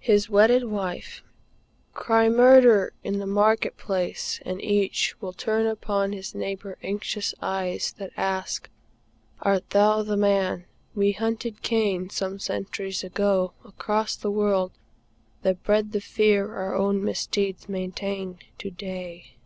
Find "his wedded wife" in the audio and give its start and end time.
0.00-1.22